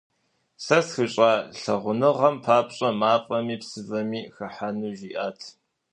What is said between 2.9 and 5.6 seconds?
мафӏэми псывэми хыхьэну жиӏат…